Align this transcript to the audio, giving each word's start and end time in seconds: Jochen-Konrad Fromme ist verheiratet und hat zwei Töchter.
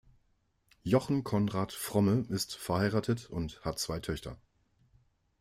Jochen-Konrad 0.83 1.73
Fromme 1.73 2.25
ist 2.29 2.55
verheiratet 2.55 3.29
und 3.29 3.63
hat 3.63 3.77
zwei 3.77 3.99
Töchter. 3.99 4.39